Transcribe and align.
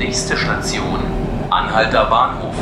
Nächste 0.00 0.34
Station, 0.34 0.98
Anhalter 1.50 2.06
Bahnhof. 2.06 2.54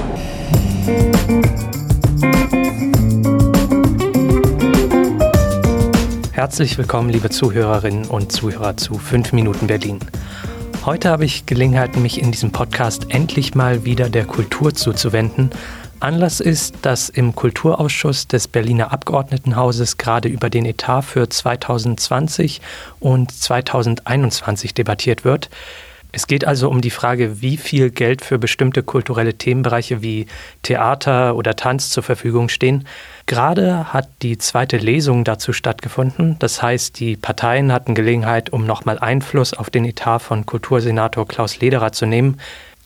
Herzlich 6.33 6.77
willkommen, 6.77 7.11
liebe 7.11 7.31
Zuhörerinnen 7.31 8.07
und 8.07 8.33
Zuhörer 8.33 8.77
zu 8.77 8.99
5 8.99 9.33
Minuten 9.35 9.69
Berlin. 9.69 10.01
Heute 10.85 11.11
habe 11.11 11.27
ich 11.27 11.47
Gelegenheit, 11.47 11.97
mich 11.97 12.21
in 12.21 12.33
diesem 12.33 12.51
Podcast 12.51 13.07
endlich 13.11 13.55
mal 13.55 13.85
wieder 13.85 14.11
der 14.11 14.25
Kultur 14.25 14.75
zuzuwenden. 14.75 15.51
Anlass 16.01 16.41
ist, 16.41 16.75
dass 16.83 17.09
im 17.09 17.37
Kulturausschuss 17.37 18.27
des 18.27 18.49
Berliner 18.49 18.91
Abgeordnetenhauses 18.93 19.97
gerade 19.97 20.29
über 20.29 20.51
den 20.51 20.67
Etat 20.67 21.03
für 21.03 21.29
2020 21.29 22.61
und 22.99 23.31
2021 23.31 24.75
debattiert 24.75 25.25
wird. 25.25 25.51
Es 26.11 26.27
geht 26.27 26.47
also 26.47 26.71
um 26.71 26.81
die 26.81 26.91
Frage, 26.91 27.43
wie 27.43 27.59
viel 27.59 27.91
Geld 27.91 28.23
für 28.23 28.39
bestimmte 28.39 28.83
kulturelle 28.83 29.35
Themenbereiche 29.35 30.01
wie 30.01 30.27
Theater 30.63 31.37
oder 31.37 31.55
Tanz 31.55 31.91
zur 31.91 32.03
Verfügung 32.03 32.49
stehen. 32.49 32.87
Gerade 33.27 33.93
hat 33.93 34.09
die 34.23 34.39
zweite 34.39 34.79
Lesung 34.79 35.25
dazu 35.25 35.53
stattgefunden. 35.53 36.37
Das 36.39 36.63
heißt, 36.63 36.99
die 36.99 37.17
Parteien 37.17 37.73
hatten 37.73 37.95
Gelegenheit, 37.95 38.51
um 38.51 38.65
nochmal 38.65 38.99
Einfluss 38.99 39.53
auf 39.53 39.69
den 39.69 39.85
Etat 39.85 40.21
von 40.21 40.47
Kultursenator 40.47 41.29
Klaus 41.29 41.61
Lederer 41.61 41.93
zu 41.93 42.07
nehmen. 42.07 42.39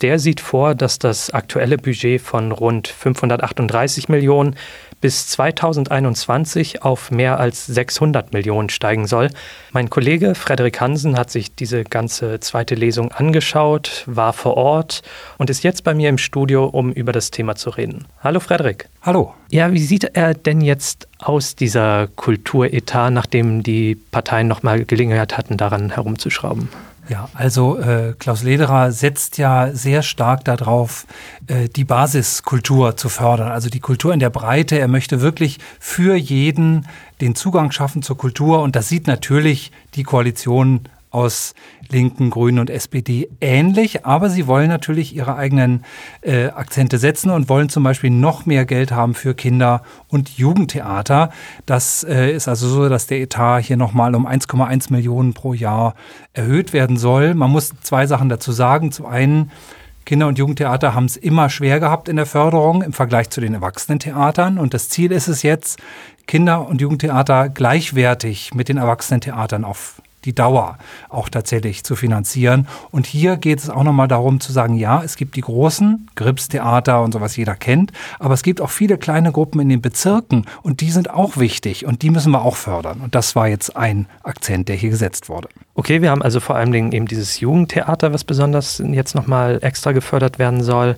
Der 0.03 0.19
sieht 0.19 0.41
vor, 0.41 0.75
dass 0.75 0.99
das 0.99 1.29
aktuelle 1.29 1.77
Budget 1.77 2.21
von 2.21 2.51
rund 2.51 2.89
538 2.89 4.09
Millionen 4.09 4.57
bis 4.99 5.27
2021 5.27 6.83
auf 6.83 7.09
mehr 7.09 7.39
als 7.39 7.65
600 7.67 8.33
Millionen 8.33 8.67
steigen 8.67 9.07
soll. 9.07 9.29
Mein 9.71 9.89
Kollege 9.89 10.35
Frederik 10.35 10.81
Hansen 10.81 11.17
hat 11.17 11.29
sich 11.29 11.55
diese 11.55 11.85
ganze 11.85 12.41
zweite 12.41 12.75
Lesung 12.75 13.13
angeschaut, 13.13 14.03
war 14.05 14.33
vor 14.33 14.57
Ort 14.57 15.03
und 15.37 15.49
ist 15.49 15.63
jetzt 15.63 15.85
bei 15.85 15.93
mir 15.93 16.09
im 16.09 16.17
Studio, 16.17 16.65
um 16.65 16.91
über 16.91 17.13
das 17.13 17.31
Thema 17.31 17.55
zu 17.55 17.69
reden. 17.69 18.05
Hallo 18.21 18.41
Frederik. 18.41 18.89
Hallo. 19.01 19.33
Ja, 19.51 19.71
wie 19.71 19.79
sieht 19.79 20.03
er 20.03 20.33
denn 20.33 20.59
jetzt 20.59 21.07
aus, 21.17 21.55
dieser 21.55 22.07
Kulturetat, 22.07 23.13
nachdem 23.13 23.63
die 23.63 23.95
Parteien 23.95 24.49
nochmal 24.49 24.83
Gelegenheit 24.83 25.37
hatten, 25.37 25.55
daran 25.55 25.91
herumzuschrauben? 25.91 26.67
Ja, 27.09 27.29
also 27.33 27.77
äh, 27.79 28.13
Klaus 28.17 28.43
Lederer 28.43 28.93
setzt 28.93 29.37
ja 29.37 29.71
sehr 29.73 30.03
stark 30.03 30.45
darauf, 30.45 31.05
äh, 31.47 31.67
die 31.67 31.83
Basiskultur 31.83 32.95
zu 32.95 33.09
fördern, 33.09 33.51
also 33.51 33.69
die 33.69 33.81
Kultur 33.81 34.13
in 34.13 34.21
der 34.21 34.29
Breite. 34.29 34.79
Er 34.79 34.87
möchte 34.87 35.19
wirklich 35.19 35.59
für 35.79 36.15
jeden 36.15 36.87
den 37.19 37.35
Zugang 37.35 37.71
schaffen 37.71 38.03
zur 38.03 38.17
Kultur 38.17 38.61
und 38.61 38.75
das 38.77 38.87
sieht 38.87 39.07
natürlich 39.07 39.71
die 39.95 40.03
Koalition 40.03 40.81
aus 41.13 41.53
Linken, 41.89 42.31
Grünen 42.31 42.59
und 42.59 42.69
SPD 42.69 43.29
ähnlich, 43.39 44.05
aber 44.05 44.29
sie 44.29 44.47
wollen 44.47 44.67
natürlich 44.67 45.15
ihre 45.15 45.35
eigenen 45.35 45.85
äh, 46.21 46.47
Akzente 46.47 46.97
setzen 46.97 47.29
und 47.29 47.49
wollen 47.49 47.69
zum 47.69 47.83
Beispiel 47.83 48.09
noch 48.09 48.45
mehr 48.45 48.65
Geld 48.65 48.91
haben 48.91 49.13
für 49.13 49.35
Kinder- 49.35 49.83
und 50.07 50.37
Jugendtheater. 50.37 51.29
Das 51.65 52.03
äh, 52.03 52.31
ist 52.31 52.47
also 52.47 52.67
so, 52.67 52.89
dass 52.89 53.07
der 53.07 53.21
Etat 53.21 53.59
hier 53.59 53.77
nochmal 53.77 54.15
um 54.15 54.27
1,1 54.27 54.91
Millionen 54.91 55.33
pro 55.33 55.53
Jahr 55.53 55.93
erhöht 56.33 56.73
werden 56.73 56.97
soll. 56.97 57.35
Man 57.35 57.51
muss 57.51 57.73
zwei 57.83 58.07
Sachen 58.07 58.29
dazu 58.29 58.51
sagen. 58.51 58.91
Zum 58.91 59.05
einen, 59.05 59.51
Kinder- 60.05 60.27
und 60.27 60.37
Jugendtheater 60.37 60.93
haben 60.93 61.05
es 61.05 61.15
immer 61.15 61.49
schwer 61.49 61.79
gehabt 61.79 62.09
in 62.09 62.17
der 62.17 62.25
Förderung 62.25 62.81
im 62.81 62.91
Vergleich 62.91 63.29
zu 63.29 63.39
den 63.39 63.53
Erwachsenentheatern. 63.53 64.57
Und 64.57 64.73
das 64.73 64.89
Ziel 64.89 65.11
ist 65.13 65.29
es 65.29 65.43
jetzt, 65.43 65.79
Kinder- 66.27 66.67
und 66.67 66.81
Jugendtheater 66.81 67.49
gleichwertig 67.49 68.53
mit 68.53 68.67
den 68.67 68.77
Erwachsenentheatern 68.77 69.63
auf 69.63 70.01
die 70.25 70.33
Dauer 70.33 70.77
auch 71.09 71.29
tatsächlich 71.29 71.83
zu 71.83 71.95
finanzieren. 71.95 72.67
Und 72.91 73.05
hier 73.05 73.37
geht 73.37 73.59
es 73.59 73.69
auch 73.69 73.83
nochmal 73.83 74.07
darum 74.07 74.39
zu 74.39 74.51
sagen, 74.51 74.75
ja, 74.75 75.03
es 75.03 75.15
gibt 75.15 75.35
die 75.35 75.41
großen 75.41 76.09
Gripstheater 76.15 77.01
und 77.01 77.13
sowas 77.13 77.35
jeder 77.35 77.55
kennt, 77.55 77.91
aber 78.19 78.33
es 78.33 78.43
gibt 78.43 78.61
auch 78.61 78.69
viele 78.69 78.97
kleine 78.97 79.31
Gruppen 79.31 79.59
in 79.59 79.69
den 79.69 79.81
Bezirken 79.81 80.45
und 80.61 80.81
die 80.81 80.91
sind 80.91 81.09
auch 81.09 81.37
wichtig 81.37 81.85
und 81.85 82.01
die 82.01 82.09
müssen 82.09 82.31
wir 82.31 82.43
auch 82.43 82.55
fördern. 82.55 83.01
Und 83.01 83.15
das 83.15 83.35
war 83.35 83.47
jetzt 83.47 83.75
ein 83.75 84.07
Akzent, 84.23 84.69
der 84.69 84.75
hier 84.75 84.89
gesetzt 84.89 85.29
wurde. 85.29 85.49
Okay, 85.75 86.01
wir 86.01 86.11
haben 86.11 86.21
also 86.21 86.39
vor 86.39 86.55
allen 86.55 86.71
Dingen 86.71 86.91
eben 86.91 87.07
dieses 87.07 87.39
Jugendtheater, 87.39 88.13
was 88.13 88.23
besonders 88.23 88.81
jetzt 88.85 89.15
nochmal 89.15 89.59
extra 89.61 89.91
gefördert 89.91 90.39
werden 90.39 90.63
soll. 90.63 90.97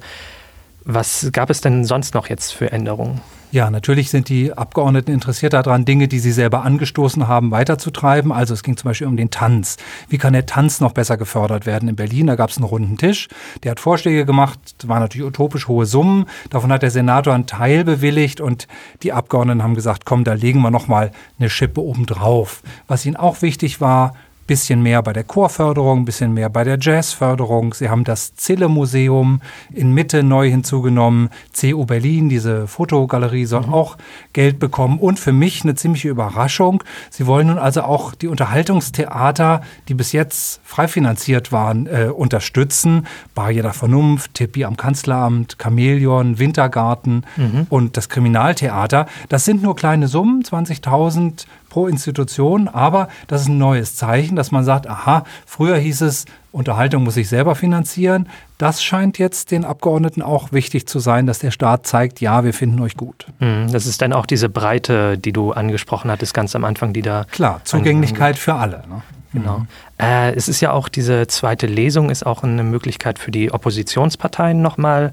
Was 0.87 1.29
gab 1.31 1.49
es 1.49 1.61
denn 1.61 1.83
sonst 1.83 2.13
noch 2.13 2.29
jetzt 2.29 2.53
für 2.53 2.71
Änderungen? 2.71 3.19
Ja, 3.51 3.71
natürlich 3.71 4.09
sind 4.09 4.29
die 4.29 4.53
Abgeordneten 4.53 5.11
interessiert 5.11 5.53
daran, 5.53 5.85
Dinge, 5.85 6.07
die 6.07 6.19
sie 6.19 6.31
selber 6.31 6.63
angestoßen 6.63 7.27
haben, 7.27 7.49
weiterzutreiben. 7.49 8.31
Also 8.31 8.53
es 8.53 8.61
ging 8.61 8.77
zum 8.77 8.89
Beispiel 8.89 9.07
um 9.07 9.17
den 9.17 9.31
Tanz. 9.31 9.77
Wie 10.09 10.19
kann 10.19 10.33
der 10.33 10.45
Tanz 10.45 10.81
noch 10.81 10.91
besser 10.91 11.17
gefördert 11.17 11.65
werden? 11.65 11.89
In 11.89 11.95
Berlin, 11.95 12.27
da 12.27 12.35
gab 12.35 12.51
es 12.51 12.57
einen 12.57 12.65
runden 12.65 12.97
Tisch. 12.97 13.29
Der 13.63 13.71
hat 13.71 13.79
Vorschläge 13.79 14.25
gemacht, 14.25 14.59
waren 14.85 14.99
natürlich 14.99 15.25
utopisch 15.25 15.67
hohe 15.67 15.85
Summen. 15.85 16.25
Davon 16.51 16.71
hat 16.71 16.83
der 16.83 16.91
Senator 16.91 17.33
einen 17.33 17.47
Teil 17.47 17.83
bewilligt 17.83 18.41
und 18.41 18.67
die 19.01 19.13
Abgeordneten 19.13 19.63
haben 19.63 19.75
gesagt, 19.75 20.05
komm, 20.05 20.23
da 20.23 20.33
legen 20.33 20.61
wir 20.61 20.69
noch 20.69 20.87
mal 20.87 21.11
eine 21.39 21.49
Schippe 21.49 21.81
obendrauf. 21.81 22.61
Was 22.87 23.05
ihnen 23.05 23.15
auch 23.15 23.41
wichtig 23.41 23.81
war, 23.81 24.13
bisschen 24.47 24.83
mehr 24.83 25.01
bei 25.01 25.13
der 25.13 25.23
Chorförderung, 25.23 26.05
bisschen 26.05 26.33
mehr 26.33 26.49
bei 26.49 26.63
der 26.63 26.77
Jazzförderung. 26.79 27.73
Sie 27.73 27.89
haben 27.89 28.03
das 28.03 28.35
Zille-Museum 28.35 29.41
in 29.73 29.91
Mitte 29.93 30.23
neu 30.23 30.49
hinzugenommen. 30.49 31.29
CU 31.59 31.85
Berlin, 31.85 32.29
diese 32.29 32.67
Fotogalerie, 32.67 33.45
soll 33.45 33.67
mhm. 33.67 33.73
auch 33.73 33.97
Geld 34.33 34.59
bekommen. 34.59 34.99
Und 34.99 35.19
für 35.19 35.31
mich 35.31 35.63
eine 35.63 35.75
ziemliche 35.75 36.09
Überraschung. 36.09 36.83
Sie 37.09 37.25
wollen 37.25 37.47
nun 37.47 37.57
also 37.57 37.81
auch 37.81 38.13
die 38.13 38.27
Unterhaltungstheater, 38.27 39.61
die 39.87 39.93
bis 39.95 40.11
jetzt 40.11 40.61
frei 40.63 40.87
finanziert 40.87 41.51
waren, 41.51 41.87
äh, 41.87 42.09
unterstützen. 42.15 43.07
Bar 43.33 43.49
jeder 43.51 43.73
Vernunft, 43.73 44.35
Tippi 44.35 44.65
am 44.65 44.77
Kanzleramt, 44.77 45.57
Chamäleon, 45.61 46.37
Wintergarten 46.37 47.25
mhm. 47.35 47.65
und 47.69 47.97
das 47.97 48.09
Kriminaltheater. 48.09 49.07
Das 49.29 49.45
sind 49.45 49.63
nur 49.63 49.75
kleine 49.75 50.07
Summen, 50.07 50.43
20.000 50.43 51.45
pro 51.75 51.87
Institution, 51.87 52.69
aber 52.69 53.09
das 53.27 53.41
ist 53.41 53.47
ein 53.49 53.57
neues 53.57 53.97
Zeichen, 53.97 54.34
dass 54.35 54.51
man 54.51 54.63
sagt, 54.63 54.87
aha, 54.87 55.23
früher 55.45 55.77
hieß 55.77 56.01
es, 56.01 56.25
Unterhaltung 56.51 57.03
muss 57.03 57.17
ich 57.17 57.27
selber 57.27 57.55
finanzieren. 57.55 58.29
Das 58.57 58.81
scheint 58.81 59.17
jetzt 59.17 59.51
den 59.51 59.65
Abgeordneten 59.65 60.21
auch 60.21 60.53
wichtig 60.53 60.87
zu 60.87 60.99
sein, 60.99 61.27
dass 61.27 61.39
der 61.39 61.51
Staat 61.51 61.85
zeigt, 61.85 62.21
ja, 62.21 62.45
wir 62.45 62.53
finden 62.53 62.79
euch 62.81 62.95
gut. 62.95 63.27
Mhm, 63.39 63.71
das 63.71 63.85
ist 63.85 64.01
dann 64.01 64.13
auch 64.13 64.25
diese 64.25 64.47
Breite, 64.47 65.17
die 65.17 65.33
du 65.33 65.51
angesprochen 65.51 66.09
hattest, 66.09 66.33
ganz 66.33 66.55
am 66.55 66.63
Anfang, 66.63 66.93
die 66.93 67.01
da. 67.01 67.25
Klar, 67.31 67.59
Zugänglichkeit 67.65 68.37
für 68.37 68.53
alle. 68.53 68.83
Ne? 68.87 69.01
Genau. 69.33 69.59
Mhm. 69.59 69.67
Äh, 69.97 70.33
es 70.33 70.47
ist 70.47 70.61
ja 70.61 70.71
auch 70.71 70.87
diese 70.87 71.27
zweite 71.27 71.67
Lesung, 71.67 72.09
ist 72.09 72.25
auch 72.25 72.43
eine 72.43 72.63
Möglichkeit 72.63 73.19
für 73.19 73.31
die 73.31 73.51
Oppositionsparteien 73.51 74.61
nochmal 74.61 75.11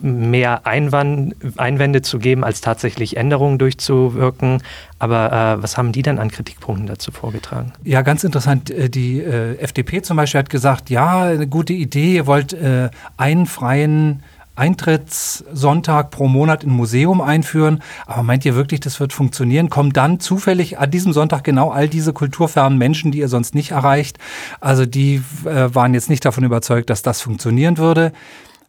mehr 0.00 0.66
Einwand, 0.66 1.34
Einwände 1.56 2.02
zu 2.02 2.18
geben, 2.18 2.44
als 2.44 2.60
tatsächlich 2.60 3.16
Änderungen 3.16 3.58
durchzuwirken. 3.58 4.62
Aber 4.98 5.32
äh, 5.32 5.62
was 5.62 5.76
haben 5.76 5.92
die 5.92 6.02
denn 6.02 6.18
an 6.18 6.30
Kritikpunkten 6.30 6.86
dazu 6.86 7.12
vorgetragen? 7.12 7.72
Ja, 7.84 8.02
ganz 8.02 8.24
interessant. 8.24 8.70
Äh, 8.70 8.88
die 8.88 9.20
äh, 9.20 9.56
FDP 9.58 10.02
zum 10.02 10.16
Beispiel 10.16 10.40
hat 10.40 10.50
gesagt, 10.50 10.90
ja, 10.90 11.24
eine 11.24 11.46
gute 11.46 11.72
Idee, 11.72 12.14
ihr 12.14 12.26
wollt 12.26 12.52
äh, 12.52 12.90
einen 13.16 13.46
freien 13.46 14.22
Eintrittssonntag 14.56 16.10
pro 16.10 16.28
Monat 16.28 16.64
im 16.64 16.70
Museum 16.70 17.20
einführen. 17.20 17.82
Aber 18.06 18.22
meint 18.22 18.44
ihr 18.44 18.56
wirklich, 18.56 18.80
das 18.80 18.98
wird 18.98 19.12
funktionieren? 19.12 19.68
Kommen 19.68 19.92
dann 19.92 20.18
zufällig 20.18 20.78
an 20.78 20.90
diesem 20.90 21.12
Sonntag 21.12 21.44
genau 21.44 21.70
all 21.70 21.88
diese 21.88 22.12
kulturfernen 22.12 22.78
Menschen, 22.78 23.12
die 23.12 23.18
ihr 23.18 23.28
sonst 23.28 23.54
nicht 23.54 23.72
erreicht? 23.72 24.18
Also 24.60 24.86
die 24.86 25.22
äh, 25.44 25.74
waren 25.74 25.94
jetzt 25.94 26.10
nicht 26.10 26.24
davon 26.24 26.44
überzeugt, 26.44 26.90
dass 26.90 27.02
das 27.02 27.20
funktionieren 27.20 27.76
würde. 27.76 28.12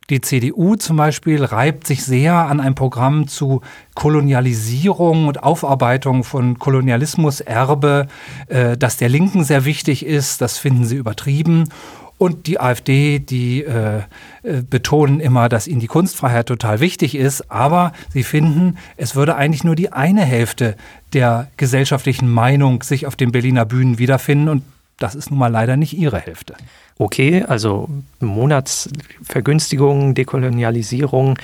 Die 0.09 0.21
CDU 0.21 0.75
zum 0.75 0.95
Beispiel 0.95 1.43
reibt 1.43 1.85
sich 1.85 2.03
sehr 2.03 2.33
an 2.33 2.61
einem 2.61 2.75
Programm 2.75 3.27
zu 3.27 3.59
Kolonialisierung 3.93 5.27
und 5.27 5.43
Aufarbeitung 5.43 6.23
von 6.23 6.57
Kolonialismuserbe, 6.57 8.07
äh, 8.47 8.77
das 8.77 8.95
der 8.95 9.09
Linken 9.09 9.43
sehr 9.43 9.65
wichtig 9.65 10.05
ist. 10.05 10.39
Das 10.39 10.57
finden 10.57 10.85
sie 10.85 10.95
übertrieben. 10.95 11.69
Und 12.17 12.47
die 12.47 12.59
AfD, 12.59 13.19
die 13.19 13.63
äh, 13.63 13.99
äh, 14.41 14.63
betonen 14.67 15.19
immer, 15.19 15.49
dass 15.49 15.67
ihnen 15.67 15.81
die 15.81 15.87
Kunstfreiheit 15.87 16.47
total 16.47 16.79
wichtig 16.79 17.13
ist, 17.13 17.51
aber 17.51 17.91
sie 18.11 18.23
finden, 18.23 18.77
es 18.95 19.15
würde 19.15 19.35
eigentlich 19.35 19.63
nur 19.63 19.75
die 19.75 19.91
eine 19.91 20.23
Hälfte 20.23 20.75
der 21.13 21.47
gesellschaftlichen 21.57 22.31
Meinung 22.31 22.81
sich 22.81 23.05
auf 23.05 23.15
den 23.15 23.31
Berliner 23.31 23.65
Bühnen 23.65 23.99
wiederfinden 23.99 24.49
und 24.49 24.63
das 24.97 25.15
ist 25.15 25.29
nun 25.29 25.39
mal 25.39 25.51
leider 25.51 25.77
nicht 25.77 25.93
ihre 25.93 26.19
Hälfte. 26.19 26.55
Okay, 26.99 27.43
also 27.43 27.89
Monatsvergünstigung, 28.19 30.15
Dekolonialisierung. 30.15 31.37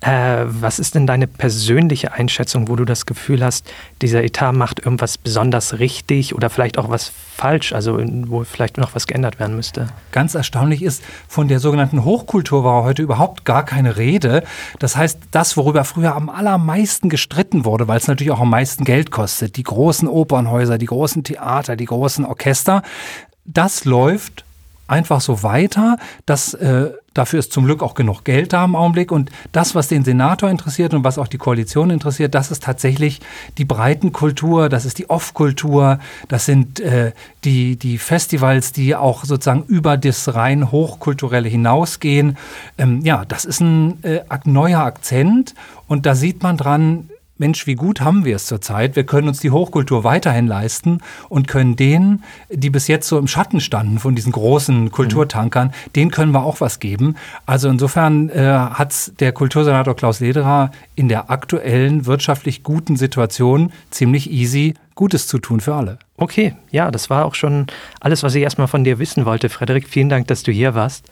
Äh, 0.00 0.44
was 0.46 0.78
ist 0.78 0.94
denn 0.94 1.06
deine 1.06 1.26
persönliche 1.26 2.12
Einschätzung, 2.12 2.68
wo 2.68 2.76
du 2.76 2.84
das 2.84 3.06
Gefühl 3.06 3.42
hast, 3.42 3.72
dieser 4.02 4.22
Etat 4.22 4.52
macht 4.52 4.80
irgendwas 4.80 5.16
besonders 5.16 5.78
richtig 5.78 6.34
oder 6.34 6.50
vielleicht 6.50 6.78
auch 6.78 6.90
was 6.90 7.10
falsch, 7.34 7.72
also 7.72 7.98
wo 8.26 8.44
vielleicht 8.44 8.76
noch 8.76 8.94
was 8.94 9.06
geändert 9.06 9.40
werden 9.40 9.56
müsste? 9.56 9.88
Ganz 10.12 10.34
erstaunlich 10.34 10.82
ist, 10.82 11.02
von 11.28 11.48
der 11.48 11.60
sogenannten 11.60 12.04
Hochkultur 12.04 12.62
war 12.62 12.84
heute 12.84 13.02
überhaupt 13.02 13.44
gar 13.44 13.64
keine 13.64 13.96
Rede. 13.96 14.44
Das 14.78 14.96
heißt, 14.96 15.18
das, 15.30 15.56
worüber 15.56 15.84
früher 15.84 16.14
am 16.14 16.28
allermeisten 16.28 17.08
gestritten 17.08 17.64
wurde, 17.64 17.88
weil 17.88 17.98
es 17.98 18.06
natürlich 18.06 18.32
auch 18.32 18.40
am 18.40 18.50
meisten 18.50 18.84
Geld 18.84 19.10
kostet, 19.10 19.56
die 19.56 19.62
großen 19.62 20.08
Opernhäuser, 20.08 20.78
die 20.78 20.86
großen 20.86 21.24
Theater, 21.24 21.74
die 21.74 21.86
großen 21.86 22.24
Orchester, 22.24 22.82
das 23.44 23.84
läuft 23.84 24.45
einfach 24.86 25.20
so 25.20 25.42
weiter. 25.42 25.98
Das, 26.26 26.54
äh, 26.54 26.90
dafür 27.14 27.38
ist 27.38 27.52
zum 27.52 27.64
Glück 27.64 27.82
auch 27.82 27.94
genug 27.94 28.24
Geld 28.24 28.52
da 28.52 28.64
im 28.64 28.76
Augenblick. 28.76 29.10
Und 29.10 29.30
das, 29.52 29.74
was 29.74 29.88
den 29.88 30.04
Senator 30.04 30.50
interessiert 30.50 30.94
und 30.94 31.04
was 31.04 31.18
auch 31.18 31.28
die 31.28 31.38
Koalition 31.38 31.90
interessiert, 31.90 32.34
das 32.34 32.50
ist 32.50 32.62
tatsächlich 32.62 33.20
die 33.58 33.64
Breitenkultur, 33.64 34.68
das 34.68 34.84
ist 34.84 34.98
die 34.98 35.10
Off-Kultur, 35.10 35.98
das 36.28 36.46
sind 36.46 36.80
äh, 36.80 37.12
die, 37.44 37.76
die 37.76 37.98
Festivals, 37.98 38.72
die 38.72 38.94
auch 38.94 39.24
sozusagen 39.24 39.64
über 39.64 39.96
das 39.96 40.34
rein 40.34 40.70
Hochkulturelle 40.70 41.48
hinausgehen. 41.48 42.36
Ähm, 42.78 43.00
ja, 43.02 43.24
das 43.26 43.44
ist 43.44 43.60
ein 43.60 44.02
äh, 44.04 44.20
neuer 44.44 44.80
Akzent 44.80 45.54
und 45.88 46.06
da 46.06 46.14
sieht 46.14 46.42
man 46.42 46.56
dran, 46.56 47.08
Mensch, 47.38 47.66
wie 47.66 47.74
gut 47.74 48.00
haben 48.00 48.24
wir 48.24 48.36
es 48.36 48.46
zurzeit? 48.46 48.96
Wir 48.96 49.04
können 49.04 49.28
uns 49.28 49.40
die 49.40 49.50
Hochkultur 49.50 50.04
weiterhin 50.04 50.46
leisten 50.46 51.02
und 51.28 51.48
können 51.48 51.76
denen, 51.76 52.24
die 52.50 52.70
bis 52.70 52.88
jetzt 52.88 53.08
so 53.08 53.18
im 53.18 53.28
Schatten 53.28 53.60
standen 53.60 53.98
von 53.98 54.14
diesen 54.14 54.32
großen 54.32 54.90
Kulturtankern, 54.90 55.68
mhm. 55.68 55.92
denen 55.94 56.10
können 56.10 56.32
wir 56.32 56.44
auch 56.44 56.60
was 56.60 56.80
geben. 56.80 57.16
Also 57.44 57.68
insofern 57.68 58.30
äh, 58.30 58.42
hat 58.46 59.20
der 59.20 59.32
Kultursenator 59.32 59.94
Klaus 59.94 60.20
Lederer 60.20 60.70
in 60.94 61.08
der 61.08 61.30
aktuellen 61.30 62.06
wirtschaftlich 62.06 62.62
guten 62.62 62.96
Situation 62.96 63.72
ziemlich 63.90 64.30
easy 64.30 64.74
Gutes 64.94 65.26
zu 65.26 65.38
tun 65.38 65.60
für 65.60 65.74
alle. 65.74 65.98
Okay, 66.16 66.54
ja, 66.70 66.90
das 66.90 67.10
war 67.10 67.26
auch 67.26 67.34
schon 67.34 67.66
alles, 68.00 68.22
was 68.22 68.34
ich 68.34 68.42
erstmal 68.42 68.66
von 68.66 68.82
dir 68.82 68.98
wissen 68.98 69.26
wollte. 69.26 69.50
Frederik, 69.50 69.86
vielen 69.86 70.08
Dank, 70.08 70.26
dass 70.28 70.42
du 70.42 70.52
hier 70.52 70.74
warst. 70.74 71.04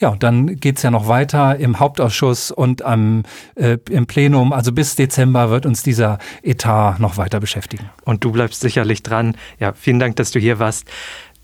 Ja, 0.00 0.08
und 0.08 0.22
dann 0.22 0.56
geht's 0.56 0.82
ja 0.82 0.90
noch 0.90 1.08
weiter 1.08 1.56
im 1.56 1.78
Hauptausschuss 1.78 2.50
und 2.50 2.82
am, 2.82 3.22
äh, 3.54 3.76
im 3.90 4.06
Plenum. 4.06 4.52
Also 4.52 4.72
bis 4.72 4.96
Dezember 4.96 5.50
wird 5.50 5.66
uns 5.66 5.82
dieser 5.82 6.18
Etat 6.42 6.98
noch 6.98 7.18
weiter 7.18 7.38
beschäftigen. 7.38 7.90
Und 8.04 8.24
du 8.24 8.32
bleibst 8.32 8.62
sicherlich 8.62 9.02
dran. 9.02 9.36
Ja, 9.58 9.74
vielen 9.74 9.98
Dank, 9.98 10.16
dass 10.16 10.30
du 10.30 10.38
hier 10.38 10.58
warst. 10.58 10.88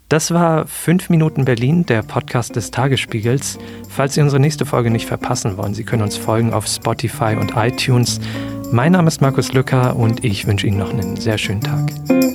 Das 0.08 0.30
war 0.30 0.66
5 0.66 1.10
Minuten 1.10 1.44
Berlin, 1.44 1.84
der 1.84 2.02
Podcast 2.02 2.56
des 2.56 2.70
Tagesspiegels. 2.70 3.58
Falls 3.88 4.14
Sie 4.14 4.22
unsere 4.22 4.40
nächste 4.40 4.64
Folge 4.64 4.90
nicht 4.90 5.06
verpassen 5.06 5.56
wollen, 5.58 5.74
Sie 5.74 5.84
können 5.84 6.02
uns 6.02 6.16
folgen 6.16 6.54
auf 6.54 6.66
Spotify 6.66 7.36
und 7.38 7.56
iTunes. 7.56 8.20
Mein 8.70 8.92
Name 8.92 9.08
ist 9.08 9.20
Markus 9.20 9.52
Lücker 9.52 9.96
und 9.96 10.24
ich 10.24 10.46
wünsche 10.46 10.66
Ihnen 10.66 10.78
noch 10.78 10.92
einen 10.92 11.16
sehr 11.16 11.38
schönen 11.38 11.60
Tag. 11.60 12.25